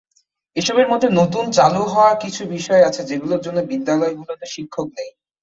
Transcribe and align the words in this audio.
এসবের 0.55 0.87
মধ্যে 0.87 1.09
নতুন 1.11 1.45
চালু 1.51 1.81
হওয়া 1.85 2.11
কিছু 2.15 2.41
বিষয় 2.47 2.81
আছে, 2.85 3.01
যেগুলোর 3.03 3.41
জন্য 3.41 3.59
বিদ্যালয়গুলোতে 3.71 4.45
শিক্ষক 4.55 4.87
নেই। 4.97 5.09